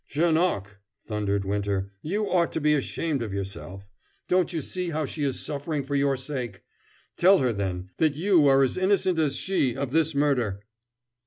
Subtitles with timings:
[0.09, 3.85] "Janoc," thundered Winter, "you ought to be ashamed of yourself.
[4.27, 6.63] Don't you see how she is suffering for your sake?
[7.17, 10.63] Tell her, then, that you are as innocent as she of this murder?"